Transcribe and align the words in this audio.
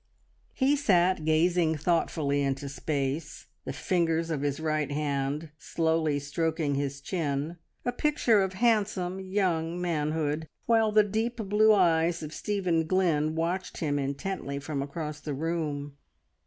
He 0.55 0.75
sat 0.75 1.25
gazing 1.25 1.75
thoughtfully 1.77 2.41
into 2.41 2.67
space, 2.69 3.45
the 3.65 3.71
fingers 3.71 4.31
of 4.31 4.41
his 4.41 4.59
right 4.59 4.91
hand 4.91 5.51
slowly 5.59 6.17
stroking 6.17 6.73
his 6.73 7.01
chin, 7.01 7.57
a 7.85 7.91
picture 7.91 8.41
of 8.41 8.53
handsome, 8.53 9.19
young 9.19 9.79
manhood, 9.79 10.47
while 10.65 10.91
the 10.91 11.03
deep 11.03 11.35
blue 11.37 11.71
eyes 11.75 12.23
of 12.23 12.33
Stephen 12.33 12.87
Glynn 12.87 13.35
watched 13.35 13.77
him 13.77 13.99
intently 13.99 14.57
from 14.57 14.81
across 14.81 15.19
the 15.19 15.35
room. 15.35 15.95